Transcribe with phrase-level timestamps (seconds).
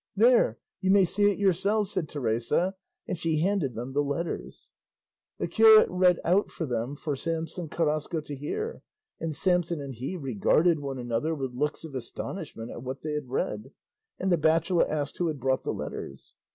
[0.15, 2.73] "There, you may see it yourselves," said Teresa,
[3.07, 4.71] and she handed them the letters.
[5.37, 6.49] The curate read them out
[6.97, 8.81] for Samson Carrasco to hear,
[9.19, 13.29] and Samson and he regarded one another with looks of astonishment at what they had
[13.29, 13.73] read,
[14.17, 16.33] and the bachelor asked who had brought the letters.